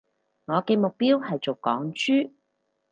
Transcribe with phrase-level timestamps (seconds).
[0.45, 2.31] 我嘅目標係做港豬